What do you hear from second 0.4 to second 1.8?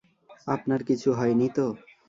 আপনার কিছু হয়নি তো?